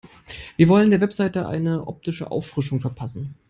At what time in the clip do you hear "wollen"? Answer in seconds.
0.67-0.89